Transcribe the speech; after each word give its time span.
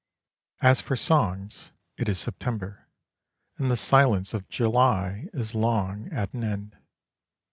As 0.63 0.81
for 0.81 0.95
songs, 0.95 1.73
it 1.95 2.09
is 2.09 2.17
September, 2.17 2.87
and 3.59 3.69
the 3.69 3.77
silence 3.77 4.33
of 4.33 4.49
July 4.49 5.29
is 5.31 5.53
long 5.53 6.09
at 6.11 6.33
an 6.33 6.43
end. 6.43 6.75